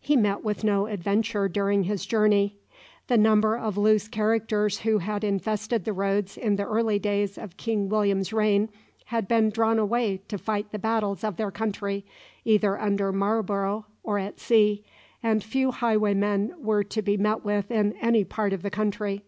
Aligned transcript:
He 0.00 0.16
met 0.16 0.42
with 0.42 0.64
no 0.64 0.86
adventure 0.88 1.46
during 1.48 1.84
his 1.84 2.04
journey. 2.04 2.56
The 3.06 3.16
number 3.16 3.56
of 3.56 3.76
loose 3.76 4.08
characters 4.08 4.80
who 4.80 4.98
had 4.98 5.22
infested 5.22 5.84
the 5.84 5.92
roads 5.92 6.36
in 6.36 6.56
the 6.56 6.64
early 6.66 6.98
days 6.98 7.38
of 7.38 7.56
King 7.56 7.88
William's 7.88 8.32
reign, 8.32 8.70
had 9.04 9.28
been 9.28 9.48
drawn 9.48 9.78
away 9.78 10.22
to 10.26 10.38
fight 10.38 10.72
the 10.72 10.80
battles 10.80 11.22
of 11.22 11.36
their 11.36 11.52
country, 11.52 12.04
either 12.44 12.80
under 12.80 13.12
Marlborough 13.12 13.86
or 14.02 14.18
at 14.18 14.40
sea, 14.40 14.84
and 15.22 15.44
few 15.44 15.70
highwaymen 15.70 16.52
were 16.58 16.82
to 16.82 17.00
be 17.00 17.16
met 17.16 17.44
with 17.44 17.70
in 17.70 17.92
any 17.98 18.24
part 18.24 18.52
of 18.52 18.62
the 18.62 18.70
country. 18.70 19.22